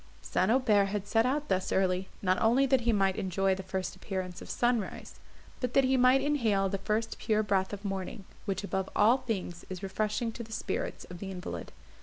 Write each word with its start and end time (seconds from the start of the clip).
St. 0.23 0.49
Aubert 0.49 0.85
had 0.85 1.05
set 1.05 1.27
out 1.27 1.47
thus 1.47 1.71
early, 1.71 2.09
not 2.23 2.41
only 2.41 2.65
that 2.65 2.81
he 2.81 2.91
might 2.91 3.17
enjoy 3.17 3.53
the 3.53 3.61
first 3.61 3.95
appearance 3.95 4.41
of 4.41 4.49
sunrise, 4.49 5.19
but 5.59 5.75
that 5.75 5.83
he 5.83 5.95
might 5.95 6.21
inhale 6.23 6.67
the 6.69 6.79
first 6.79 7.19
pure 7.19 7.43
breath 7.43 7.71
of 7.71 7.85
morning, 7.85 8.25
which 8.45 8.63
above 8.63 8.89
all 8.95 9.17
things 9.19 9.63
is 9.69 9.83
refreshing 9.83 10.31
to 10.31 10.41
the 10.41 10.51
spirits 10.51 11.03
of 11.11 11.19
the 11.19 11.29
invalid. 11.29 11.71